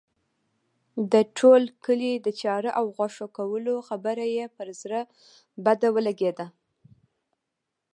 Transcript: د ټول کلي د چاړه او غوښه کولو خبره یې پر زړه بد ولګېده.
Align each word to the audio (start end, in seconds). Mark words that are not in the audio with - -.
د 1.11 1.13
ټول 1.37 1.61
کلي 1.85 2.13
د 2.25 2.27
چاړه 2.41 2.71
او 2.79 2.85
غوښه 2.95 3.25
کولو 3.37 3.73
خبره 3.87 4.25
یې 4.35 4.45
پر 4.55 4.67
زړه 4.81 5.01
بد 5.65 5.81
ولګېده. 5.95 6.47